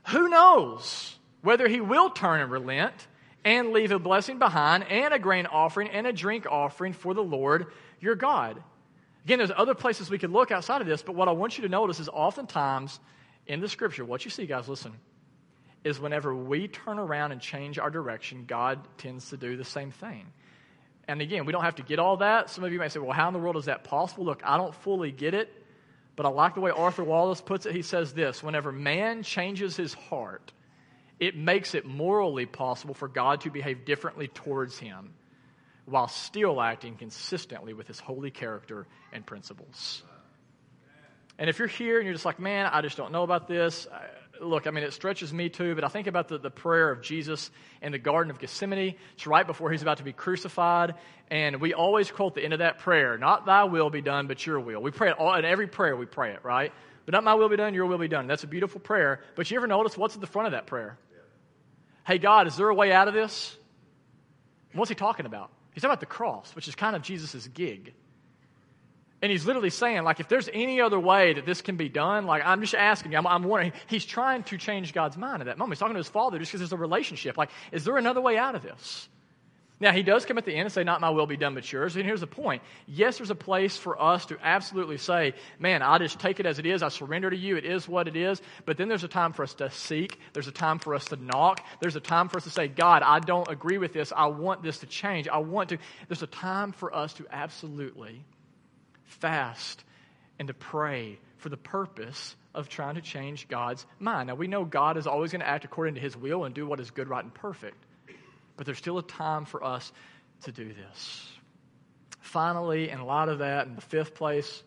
[0.09, 3.07] Who knows whether he will turn and relent
[3.47, 7.23] and leave a blessing behind and a grain offering and a drink offering for the
[7.23, 7.69] Lord
[8.01, 8.61] your God?
[9.25, 11.63] Again, there's other places we could look outside of this, but what I want you
[11.63, 12.99] to notice is oftentimes
[13.47, 14.93] in the scripture, what you see, guys, listen,
[15.85, 19.93] is whenever we turn around and change our direction, God tends to do the same
[19.93, 20.27] thing.
[21.07, 22.51] And again, we don't have to get all that.
[22.51, 24.25] Some of you might say, well, how in the world is that possible?
[24.25, 25.53] Look, I don't fully get it,
[26.17, 27.77] but I like the way Arthur Wallis puts it.
[27.77, 30.53] He says this whenever man changes his heart,
[31.19, 35.15] it makes it morally possible for God to behave differently towards him
[35.87, 40.03] while still acting consistently with his holy character and principles.
[41.39, 43.87] And if you're here and you're just like, man, I just don't know about this,
[44.41, 47.03] look, I mean, it stretches me too, but I think about the, the prayer of
[47.03, 47.51] Jesus
[47.83, 48.95] in the Garden of Gethsemane.
[49.15, 50.95] It's right before he's about to be crucified.
[51.31, 54.45] And we always quote the end of that prayer, not thy will be done, but
[54.45, 54.81] your will.
[54.81, 56.73] We pray it all, in every prayer we pray it, right?
[57.05, 58.27] But not my will be done, your will be done.
[58.27, 59.21] That's a beautiful prayer.
[59.35, 60.99] But you ever notice what's at the front of that prayer?
[62.07, 63.57] Hey, God, is there a way out of this?
[64.73, 65.51] What's he talking about?
[65.73, 67.95] He's talking about the cross, which is kind of Jesus' gig.
[69.21, 72.27] And he's literally saying, like, if there's any other way that this can be done,
[72.27, 75.47] like, I'm just asking you, I'm, I'm wondering, he's trying to change God's mind at
[75.47, 75.75] that moment.
[75.75, 77.37] He's talking to his father just because there's a relationship.
[77.37, 79.09] Like, is there another way out of this?
[79.79, 81.71] Now, he does come at the end and say, Not my will be done, but
[81.71, 81.97] yours.
[81.97, 82.63] And here's the point.
[82.87, 86.59] Yes, there's a place for us to absolutely say, Man, I just take it as
[86.59, 86.83] it is.
[86.83, 87.57] I surrender to you.
[87.57, 88.41] It is what it is.
[88.65, 90.19] But then there's a time for us to seek.
[90.33, 91.63] There's a time for us to knock.
[91.81, 94.15] There's a time for us to say, God, I don't agree with this.
[94.17, 95.29] I want this to change.
[95.29, 95.79] I want to.
[96.09, 98.25] There's a time for us to absolutely
[99.05, 99.85] fast
[100.39, 104.29] and to pray for the purpose of trying to change God's mind.
[104.29, 106.67] Now, we know God is always going to act according to his will and do
[106.67, 107.77] what is good, right, and perfect.
[108.57, 109.93] But there's still a time for us
[110.45, 111.29] to do this.
[112.21, 114.63] Finally, in light of that, in the fifth place,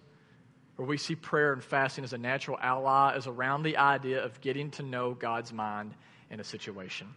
[0.76, 4.40] where we see prayer and fasting as a natural ally, is around the idea of
[4.42, 5.94] getting to know God's mind
[6.30, 7.08] in a situation.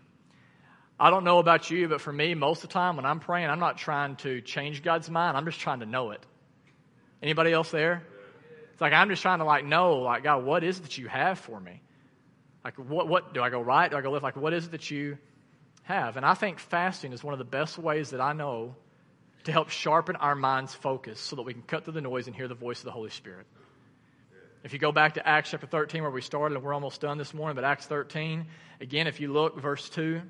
[0.98, 3.50] I don't know about you, but for me, most of the time when I'm praying,
[3.50, 5.36] I'm not trying to change God's mind.
[5.36, 6.24] I'm just trying to know it.
[7.22, 8.02] Anybody else there?
[8.72, 11.08] It's like I'm just trying to like know, like God, what is it that you
[11.08, 11.80] have for me?
[12.64, 13.90] Like what what do I go right?
[13.90, 14.22] Do I go left?
[14.22, 15.18] Like what is it that you
[15.82, 16.16] have.
[16.16, 18.74] And I think fasting is one of the best ways that I know
[19.44, 22.36] to help sharpen our mind's focus so that we can cut through the noise and
[22.36, 23.46] hear the voice of the Holy Spirit.
[24.62, 27.18] If you go back to Acts chapter 13, where we started, and we're almost done
[27.18, 28.46] this morning, but Acts 13,
[28.80, 30.22] again, if you look, verse 2,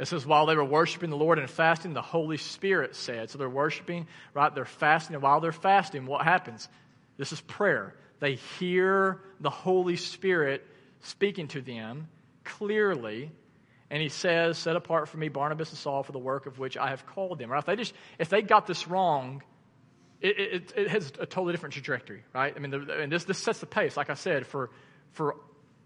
[0.00, 3.30] it says, while they were worshiping the Lord and fasting, the Holy Spirit said.
[3.30, 4.52] So they're worshiping, right?
[4.52, 5.14] They're fasting.
[5.14, 6.68] And while they're fasting, what happens?
[7.16, 7.94] This is prayer.
[8.18, 10.66] They hear the Holy Spirit
[11.02, 12.08] speaking to them
[12.42, 13.30] clearly
[13.90, 16.76] and he says, Set apart for me Barnabas and Saul for the work of which
[16.76, 17.50] I have called them.
[17.50, 17.58] Right?
[17.58, 19.42] If they, just, if they got this wrong,
[20.20, 22.54] it, it, it has a totally different trajectory, right?
[22.56, 24.70] I mean, the, and this, this sets the pace, like I said, for,
[25.12, 25.36] for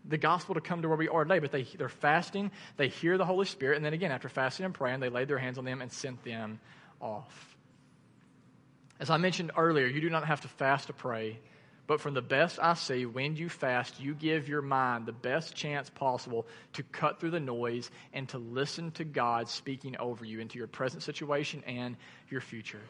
[0.04, 1.40] the gospel to come to where we are today.
[1.40, 4.74] But they, they're fasting, they hear the Holy Spirit, and then again, after fasting and
[4.74, 6.60] praying, they laid their hands on them and sent them
[7.00, 7.56] off.
[9.00, 11.38] As I mentioned earlier, you do not have to fast to pray.
[11.88, 15.56] But from the best I see, when you fast, you give your mind the best
[15.56, 20.38] chance possible to cut through the noise and to listen to God speaking over you
[20.38, 21.96] into your present situation and
[22.28, 22.82] your future.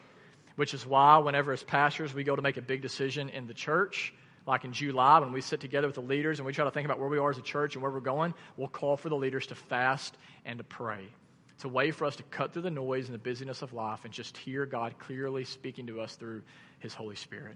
[0.57, 3.53] Which is why, whenever as pastors we go to make a big decision in the
[3.53, 4.13] church,
[4.45, 6.83] like in July when we sit together with the leaders and we try to think
[6.83, 9.15] about where we are as a church and where we're going, we'll call for the
[9.15, 11.07] leaders to fast and to pray.
[11.55, 14.03] It's a way for us to cut through the noise and the busyness of life
[14.03, 16.41] and just hear God clearly speaking to us through
[16.79, 17.55] His Holy Spirit.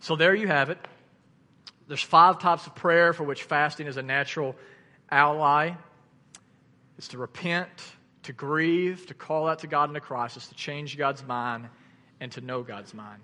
[0.00, 0.78] So there you have it.
[1.86, 4.54] There's five types of prayer for which fasting is a natural
[5.10, 5.72] ally.
[6.98, 7.70] It's to repent,
[8.24, 11.68] to grieve, to call out to God in a crisis, to change God's mind,
[12.20, 13.22] and to know God's mind.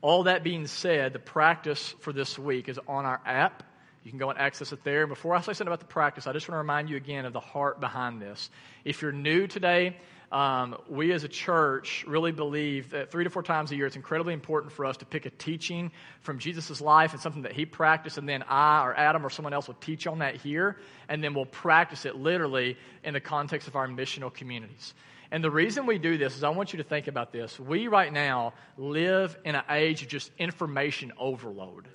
[0.00, 3.62] All that being said, the practice for this week is on our app.
[4.04, 5.06] You can go and access it there.
[5.06, 7.32] Before I say something about the practice, I just want to remind you again of
[7.32, 8.50] the heart behind this.
[8.84, 9.96] If you're new today,
[10.32, 13.96] um, we as a church really believe that three to four times a year it's
[13.96, 15.92] incredibly important for us to pick a teaching
[16.22, 19.52] from Jesus' life and something that he practiced, and then I or Adam or someone
[19.52, 23.68] else will teach on that here, and then we'll practice it literally in the context
[23.68, 24.94] of our missional communities.
[25.30, 27.60] And the reason we do this is I want you to think about this.
[27.60, 31.88] We right now live in an age of just information overload.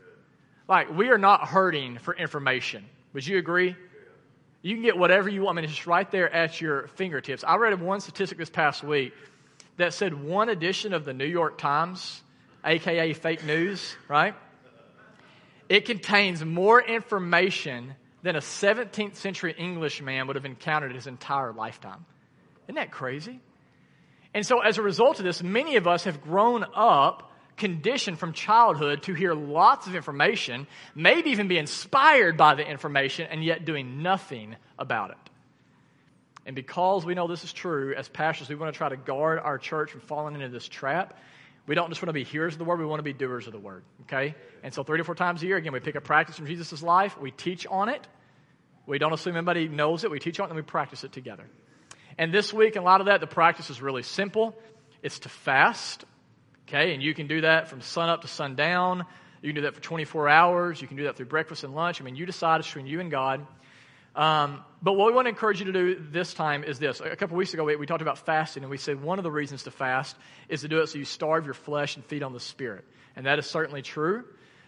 [0.68, 2.86] Like, we are not hurting for information.
[3.14, 3.76] Would you agree?
[4.68, 5.58] You can get whatever you want.
[5.58, 7.46] I mean, it's right there at your fingertips.
[7.48, 9.14] I read one statistic this past week
[9.78, 12.22] that said one edition of the New York Times,
[12.66, 14.36] aka fake news, right?
[15.70, 22.06] It contains more information than a 17th century Englishman would have encountered his entire lifetime.
[22.66, 23.40] Isn't that crazy?
[24.34, 27.27] And so, as a result of this, many of us have grown up
[27.58, 33.28] conditioned from childhood to hear lots of information, maybe even be inspired by the information,
[33.30, 35.18] and yet doing nothing about it.
[36.46, 39.40] And because we know this is true, as pastors, we want to try to guard
[39.40, 41.20] our church from falling into this trap.
[41.66, 43.48] We don't just want to be hearers of the word, we want to be doers
[43.48, 43.84] of the word.
[44.04, 44.34] Okay?
[44.64, 46.82] And so, three to four times a year, again, we pick a practice from Jesus'
[46.82, 48.08] life, we teach on it.
[48.86, 51.44] We don't assume anybody knows it, we teach on it, and we practice it together.
[52.18, 54.56] And this week, a lot of that, the practice is really simple
[55.04, 56.06] it's to fast
[56.68, 59.06] Okay, and you can do that from sun up to sundown.
[59.42, 60.82] You can do that for 24 hours.
[60.82, 62.02] You can do that through breakfast and lunch.
[62.02, 63.48] I mean, you decide it's between you and God.
[64.18, 67.00] Um, but what we want to encourage you to do this time is this.
[67.00, 69.32] A couple weeks ago, we, we talked about fasting, and we said one of the
[69.32, 70.18] reasons to fast
[70.50, 72.84] is to do it so you starve your flesh and feed on the Spirit.
[73.16, 74.26] And that is certainly true.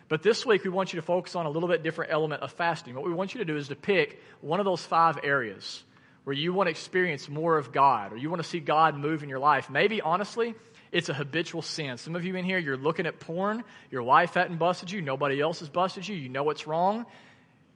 [0.08, 2.54] But this week, we want you to focus on a little bit different element of
[2.54, 2.96] fasting.
[2.96, 5.84] What we want you to do is to pick one of those five areas
[6.24, 9.22] where you want to experience more of God or you want to see God move
[9.22, 9.70] in your life.
[9.70, 10.56] Maybe, honestly,
[10.92, 11.98] it's a habitual sin.
[11.98, 13.64] Some of you in here, you're looking at porn.
[13.92, 15.02] Your wife hadn't busted you.
[15.02, 16.16] Nobody else has busted you.
[16.16, 17.06] You know what's wrong.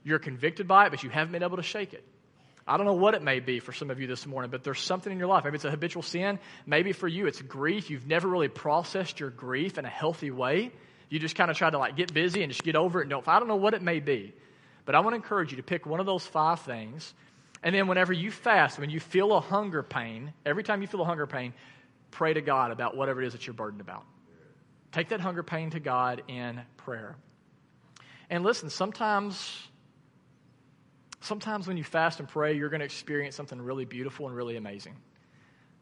[0.02, 2.04] You're convicted by it, but you haven't been able to shake it.
[2.66, 4.80] I don't know what it may be for some of you this morning, but there's
[4.80, 5.44] something in your life.
[5.44, 6.38] Maybe it's a habitual sin.
[6.66, 7.90] Maybe for you, it's grief.
[7.90, 10.72] You've never really processed your grief in a healthy way.
[11.10, 13.10] You just kind of try to like get busy and just get over it and
[13.10, 13.28] don't.
[13.28, 14.32] I don't know what it may be,
[14.86, 17.12] but I want to encourage you to pick one of those five things.
[17.62, 21.02] And then whenever you fast, when you feel a hunger pain, every time you feel
[21.02, 21.52] a hunger pain,
[22.14, 24.04] pray to God about whatever it is that you're burdened about.
[24.92, 27.16] Take that hunger pain to God in prayer.
[28.30, 29.68] And listen, sometimes
[31.20, 34.56] sometimes when you fast and pray, you're going to experience something really beautiful and really
[34.56, 34.94] amazing.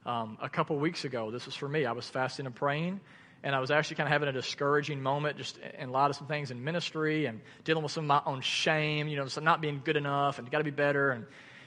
[0.07, 1.85] Um, a couple weeks ago, this was for me.
[1.85, 3.01] I was fasting and praying,
[3.43, 6.17] and I was actually kind of having a discouraging moment just in a lot of
[6.17, 9.61] some things in ministry and dealing with some of my own shame, you know, not
[9.61, 11.11] being good enough and got to be better.
[11.11, 11.27] And,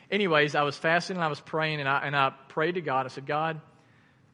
[0.09, 3.05] anyways, I was fasting and I was praying, and I, and I prayed to God.
[3.05, 3.61] I said, God,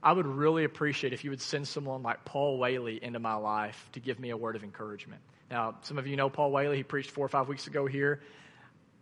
[0.04, 3.90] I would really appreciate if you would send someone like Paul Whaley into my life
[3.94, 5.22] to give me a word of encouragement.
[5.52, 6.78] Now, some of you know Paul Whaley.
[6.78, 8.22] He preached four or five weeks ago here.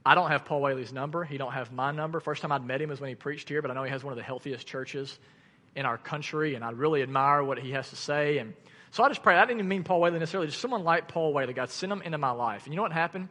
[0.06, 1.24] I don't have Paul Whaley's number.
[1.24, 2.20] He don't have my number.
[2.20, 4.04] First time I'd met him was when he preached here, but I know he has
[4.04, 5.18] one of the healthiest churches
[5.76, 8.40] in our country, and I really admire what he has to say.
[8.40, 8.54] And
[8.92, 9.36] so I just pray.
[9.36, 11.54] I didn't even mean Paul Whaley necessarily, just someone like Paul Whaley.
[11.54, 12.66] God sent him into my life.
[12.66, 13.30] And you know what happened?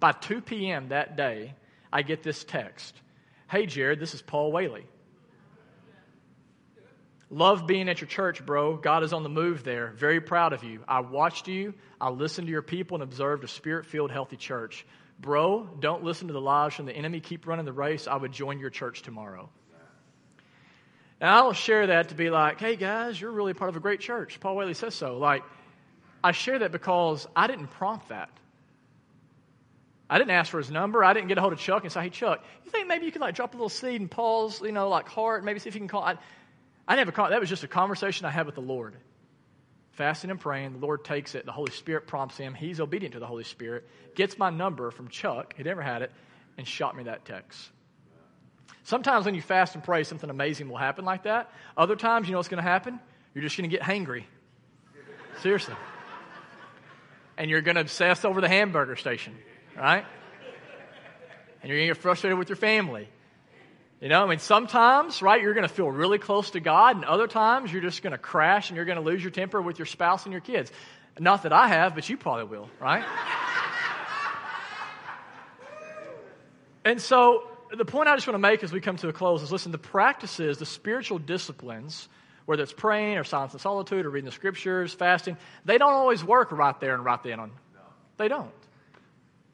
[0.00, 0.88] By 2 p.m.
[0.88, 1.54] that day,
[1.92, 2.94] I get this text.
[3.48, 4.86] Hey, Jared, this is Paul Whaley.
[7.28, 8.76] Love being at your church, bro.
[8.76, 9.92] God is on the move there.
[9.96, 10.80] Very proud of you.
[10.86, 11.74] I watched you.
[12.00, 14.86] I listened to your people and observed a spirit filled, healthy church.
[15.18, 17.20] Bro, don't listen to the lies from the enemy.
[17.20, 18.06] Keep running the race.
[18.06, 19.48] I would join your church tomorrow.
[21.20, 23.80] Now, I don't share that to be like, hey, guys, you're really part of a
[23.80, 24.38] great church.
[24.38, 25.18] Paul Whaley says so.
[25.18, 25.42] Like,
[26.22, 28.28] I share that because I didn't prompt that.
[30.08, 31.02] I didn't ask for his number.
[31.02, 33.12] I didn't get a hold of Chuck and say, hey, Chuck, you think maybe you
[33.12, 35.74] could like drop a little seed in Paul's, you know, like heart, maybe see if
[35.74, 36.04] you can call.
[36.04, 36.16] I,
[36.88, 38.96] I a that was just a conversation I had with the Lord.
[39.92, 43.18] Fasting and praying, the Lord takes it, the Holy Spirit prompts him, he's obedient to
[43.18, 46.12] the Holy Spirit, gets my number from Chuck, he never had it,
[46.58, 47.70] and shot me that text.
[48.84, 51.50] Sometimes when you fast and pray, something amazing will happen like that.
[51.76, 53.00] Other times, you know what's going to happen?
[53.34, 54.24] You're just going to get hangry.
[55.42, 55.74] Seriously.
[57.36, 59.34] And you're going to obsess over the hamburger station,
[59.76, 60.04] right?
[61.62, 63.08] And you're going to get frustrated with your family.
[64.00, 67.04] You know, I mean, sometimes, right, you're going to feel really close to God, and
[67.04, 69.78] other times you're just going to crash and you're going to lose your temper with
[69.78, 70.70] your spouse and your kids.
[71.18, 73.04] Not that I have, but you probably will, right?
[76.84, 79.42] and so, the point I just want to make as we come to a close
[79.42, 82.06] is listen, the practices, the spiritual disciplines,
[82.44, 86.22] whether it's praying or silence and solitude or reading the scriptures, fasting, they don't always
[86.22, 87.50] work right there and right then on.
[88.18, 88.52] They don't.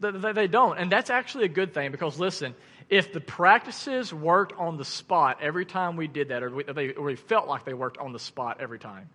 [0.01, 0.79] They, they don't.
[0.79, 2.57] And that's actually a good thing because, listen,
[2.89, 6.93] if the practices worked on the spot every time we did that, or we, they,
[6.93, 9.09] or we felt like they worked on the spot every time,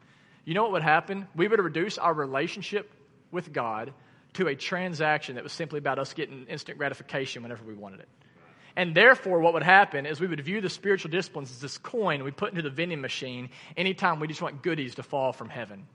[0.45, 1.27] you know what would happen?
[1.35, 2.91] We would reduce our relationship
[3.31, 3.93] with God
[4.33, 8.09] to a transaction that was simply about us getting instant gratification whenever we wanted it.
[8.75, 12.23] And therefore, what would happen is we would view the spiritual disciplines as this coin
[12.23, 15.87] we put into the vending machine anytime we just want goodies to fall from heaven.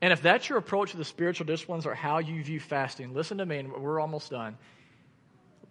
[0.00, 3.38] And if that's your approach to the spiritual disciplines or how you view fasting, listen
[3.38, 4.56] to me, and we're almost done.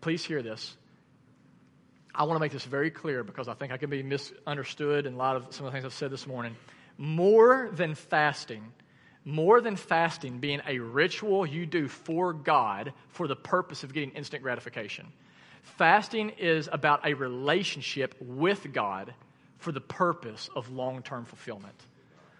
[0.02, 0.76] Please hear this.
[2.14, 5.14] I want to make this very clear because I think I can be misunderstood in
[5.14, 6.56] a lot of some of the things I've said this morning.
[6.97, 8.74] More than fasting,
[9.24, 14.12] more than fasting being a ritual you do for God for the purpose of getting
[14.12, 15.08] instant gratification.
[15.62, 19.14] Fasting is about a relationship with God
[19.60, 21.76] for the purpose of long term fulfillment.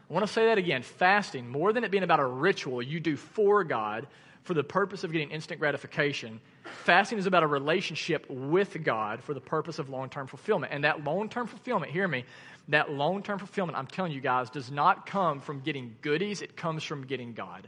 [0.10, 0.82] I want to say that again.
[0.82, 4.08] Fasting, more than it being about a ritual you do for God
[4.44, 9.34] for the purpose of getting instant gratification, fasting is about a relationship with God for
[9.34, 10.74] the purpose of long term fulfillment.
[10.74, 12.26] And that long term fulfillment, hear me,
[12.70, 16.56] that long term fulfillment, I'm telling you guys, does not come from getting goodies, it
[16.56, 17.68] comes from getting God,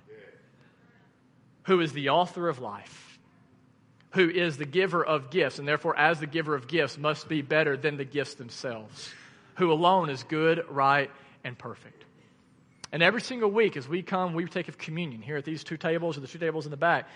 [1.64, 3.14] who is the author of life
[4.14, 7.42] who is the giver of gifts, and therefore, as the giver of gifts, must be
[7.42, 9.12] better than the gifts themselves,
[9.56, 11.10] who alone is good, right,
[11.44, 12.06] and perfect.
[12.92, 15.78] And every single week, as we come, we take of communion here at these two
[15.78, 17.10] tables or the two tables in the back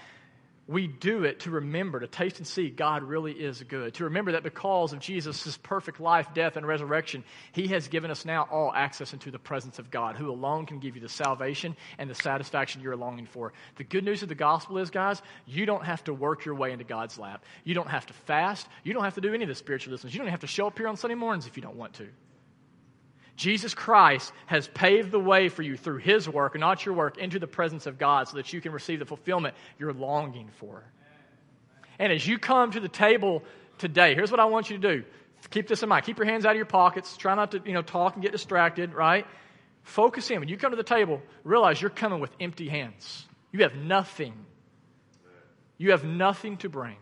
[0.67, 3.93] we do it to remember, to taste and see God really is good.
[3.95, 8.25] To remember that because of Jesus' perfect life, death, and resurrection, He has given us
[8.25, 11.75] now all access into the presence of God, who alone can give you the salvation
[11.97, 13.53] and the satisfaction you're longing for.
[13.77, 16.71] The good news of the gospel is, guys, you don't have to work your way
[16.71, 17.45] into God's lap.
[17.63, 18.67] You don't have to fast.
[18.83, 20.15] You don't have to do any of the spiritual disciplines.
[20.15, 22.07] You don't have to show up here on Sunday mornings if you don't want to.
[23.37, 27.37] Jesus Christ has paved the way for you through his work not your work into
[27.39, 30.83] the presence of God so that you can receive the fulfillment you're longing for.
[31.99, 33.43] And as you come to the table
[33.77, 35.03] today, here's what I want you to do.
[35.51, 36.03] Keep this in mind.
[36.05, 37.15] Keep your hands out of your pockets.
[37.15, 39.25] Try not to, you know, talk and get distracted, right?
[39.83, 40.39] Focus in.
[40.39, 43.25] When you come to the table, realize you're coming with empty hands.
[43.51, 44.33] You have nothing.
[45.77, 46.97] You have nothing to bring.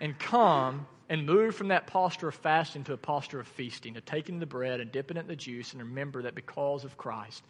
[0.00, 4.00] And come and move from that posture of fasting to a posture of feasting, to
[4.00, 7.44] taking the bread and dipping it in the juice, and remember that because of Christ,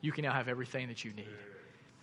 [0.00, 1.26] you can now have everything that you need.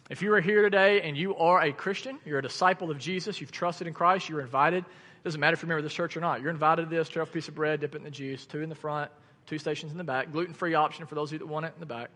[0.10, 3.40] If you are here today and you are a Christian, you're a disciple of Jesus,
[3.40, 4.80] you've trusted in Christ, you're invited.
[4.84, 6.42] It Doesn't matter if you're a member of this church or not.
[6.42, 7.08] You're invited to this.
[7.08, 8.46] Tear a piece of bread, dip it in the juice.
[8.46, 9.10] Two in the front,
[9.48, 10.34] two stations in the back.
[10.34, 12.10] Gluten-free option for those of you that want it in the back.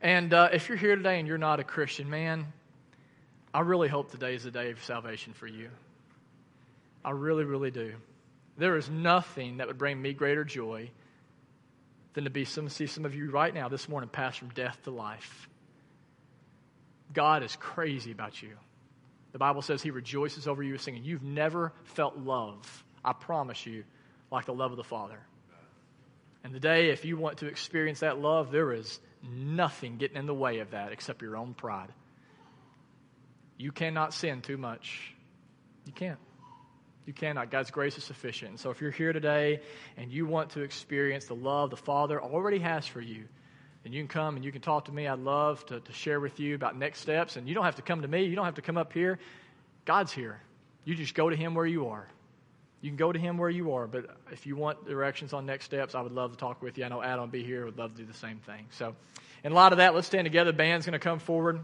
[0.00, 2.46] And uh, if you're here today and you're not a Christian, man,
[3.52, 5.68] I really hope today is the day of salvation for you.
[7.06, 7.94] I really, really do.
[8.58, 10.90] There is nothing that would bring me greater joy
[12.14, 14.76] than to be some, see some of you right now this morning pass from death
[14.84, 15.48] to life.
[17.12, 18.56] God is crazy about you.
[19.30, 21.04] The Bible says he rejoices over you singing.
[21.04, 23.84] You've never felt love, I promise you,
[24.32, 25.20] like the love of the Father.
[26.42, 30.34] And today, if you want to experience that love, there is nothing getting in the
[30.34, 31.92] way of that except your own pride.
[33.58, 35.14] You cannot sin too much.
[35.84, 36.18] You can't.
[37.06, 37.50] You cannot.
[37.52, 38.50] God's grace is sufficient.
[38.50, 39.60] And so if you're here today
[39.96, 43.24] and you want to experience the love the Father already has for you,
[43.84, 45.06] then you can come and you can talk to me.
[45.06, 47.36] I'd love to, to share with you about next steps.
[47.36, 49.20] And you don't have to come to me, you don't have to come up here.
[49.84, 50.40] God's here.
[50.84, 52.08] You just go to Him where you are.
[52.80, 53.86] You can go to Him where you are.
[53.86, 56.84] But if you want directions on next steps, I would love to talk with you.
[56.84, 58.66] I know Adam be here, would love to do the same thing.
[58.70, 58.96] So,
[59.44, 60.50] in light of that, let's stand together.
[60.50, 61.60] The band's going to come forward.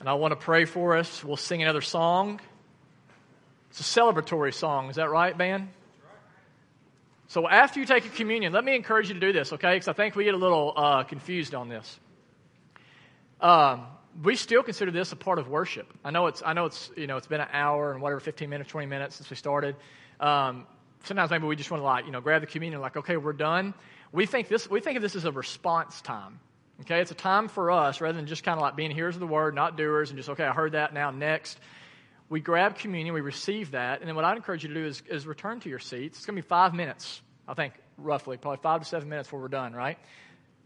[0.00, 1.22] And I want to pray for us.
[1.22, 2.40] We'll sing another song.
[3.70, 4.90] It's a celebratory song.
[4.90, 5.68] Is that right, band?
[7.28, 9.74] So after you take a communion, let me encourage you to do this, okay?
[9.74, 12.00] Because I think we get a little uh, confused on this.
[13.40, 13.86] Um,
[14.24, 15.92] we still consider this a part of worship.
[16.02, 18.48] I know it's I know it's you know it's been an hour and whatever, fifteen
[18.50, 19.76] minutes, twenty minutes since we started.
[20.18, 20.66] Um,
[21.04, 23.34] sometimes maybe we just want to like you know grab the communion, like okay, we're
[23.34, 23.74] done.
[24.10, 26.40] We think this we think of this as a response time.
[26.80, 29.20] Okay, it's a time for us rather than just kind of like being hearers of
[29.20, 31.58] the word, not doers, and just okay, I heard that now next
[32.30, 35.02] we grab communion, we receive that, and then what I'd encourage you to do is,
[35.08, 36.18] is return to your seats.
[36.18, 39.40] It's going to be five minutes, I think, roughly, probably five to seven minutes before
[39.40, 39.98] we're done, right?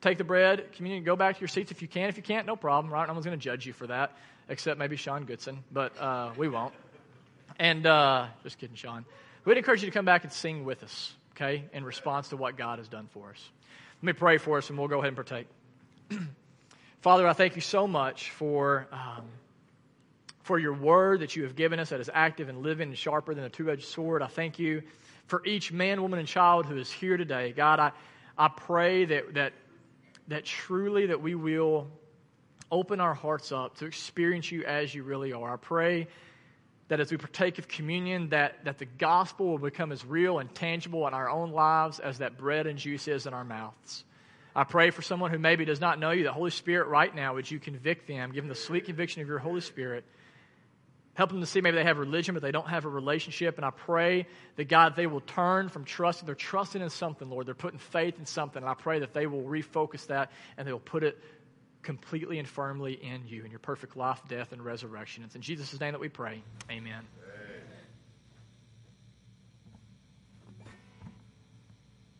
[0.00, 2.08] Take the bread, communion, go back to your seats if you can.
[2.08, 3.06] If you can't, no problem, right?
[3.06, 4.16] No one's going to judge you for that,
[4.48, 6.74] except maybe Sean Goodson, but uh, we won't.
[7.60, 9.04] And uh, just kidding, Sean.
[9.44, 12.56] We'd encourage you to come back and sing with us, okay, in response to what
[12.56, 13.50] God has done for us.
[14.02, 15.46] Let me pray for us, and we'll go ahead and partake.
[17.02, 18.88] Father, I thank you so much for.
[18.90, 19.26] Um,
[20.52, 23.32] for your word that you have given us that is active and living and sharper
[23.34, 24.20] than a two edged sword.
[24.20, 24.82] I thank you
[25.24, 27.54] for each man, woman, and child who is here today.
[27.56, 27.92] God, I,
[28.36, 29.54] I pray that, that,
[30.28, 31.88] that truly that we will
[32.70, 35.54] open our hearts up to experience you as you really are.
[35.54, 36.06] I pray
[36.88, 40.54] that as we partake of communion, that, that the gospel will become as real and
[40.54, 44.04] tangible in our own lives as that bread and juice is in our mouths.
[44.54, 47.36] I pray for someone who maybe does not know you, the Holy Spirit, right now,
[47.36, 50.04] would you convict them, give them the sweet conviction of your Holy Spirit?
[51.14, 53.58] Help them to see maybe they have religion, but they don't have a relationship.
[53.58, 56.24] And I pray that God, they will turn from trusting.
[56.24, 57.46] They're trusting in something, Lord.
[57.46, 58.62] They're putting faith in something.
[58.62, 61.18] And I pray that they will refocus that and they will put it
[61.82, 65.24] completely and firmly in you, in your perfect life, death, and resurrection.
[65.24, 66.42] It's in Jesus' name that we pray.
[66.70, 67.02] Amen.